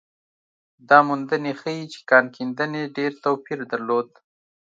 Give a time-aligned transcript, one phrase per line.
[0.89, 4.09] دا موندنې ښيي چې کان کیندنې ډېر توپیر درلود.